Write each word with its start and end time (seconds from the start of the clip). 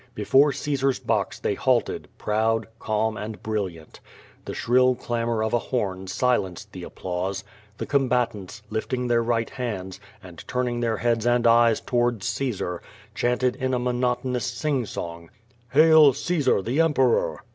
Before 0.15 0.51
Caesar's 0.51 0.97
box 0.97 1.39
they 1.39 1.53
halted, 1.53 2.07
proud, 2.17 2.65
calm, 2.79 3.15
and 3.17 3.43
bril 3.43 3.69
liant. 3.71 3.99
The 4.45 4.55
shrill 4.55 4.95
clamor 4.95 5.43
of 5.43 5.53
a 5.53 5.59
horn 5.59 6.07
silenced 6.07 6.71
the 6.73 6.81
applause. 6.81 7.43
The 7.77 7.85
combatants, 7.85 8.63
lifting 8.71 9.05
their 9.09 9.21
right 9.21 9.47
hands, 9.51 9.99
and 10.23 10.43
turning 10.47 10.79
their 10.79 10.97
heads 10.97 11.27
and 11.27 11.45
eyes 11.45 11.79
towards 11.79 12.25
Caesar, 12.29 12.81
chanted 13.13 13.55
in 13.55 13.75
a 13.75 13.77
monotonous 13.77 14.45
sing 14.45 14.87
song: 14.87 15.29
"Hail 15.69 16.13
Caesar, 16.13 16.63
the 16.63 16.79
Emperor. 16.81 17.43